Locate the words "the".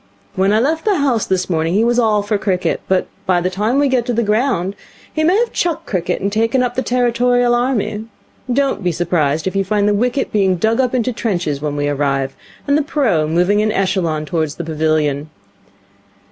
0.83-0.95, 3.39-3.51, 4.13-4.23, 6.73-6.81, 9.87-9.93, 12.75-12.81, 14.55-14.63